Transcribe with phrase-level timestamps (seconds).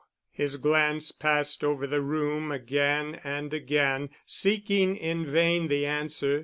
[0.31, 6.39] His glance passed over the room again and again, seeking in vain the answer.